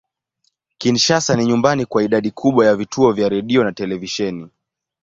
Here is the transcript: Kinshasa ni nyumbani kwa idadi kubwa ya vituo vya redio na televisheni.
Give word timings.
Kinshasa 0.77 1.35
ni 1.35 1.45
nyumbani 1.45 1.85
kwa 1.85 2.03
idadi 2.03 2.31
kubwa 2.31 2.65
ya 2.65 2.75
vituo 2.75 3.11
vya 3.11 3.29
redio 3.29 3.63
na 3.63 3.71
televisheni. 3.71 4.47